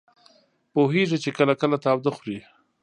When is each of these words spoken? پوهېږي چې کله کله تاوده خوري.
پوهېږي 0.73 1.17
چې 1.23 1.29
کله 1.37 1.53
کله 1.61 1.77
تاوده 1.83 2.11
خوري. 2.15 2.37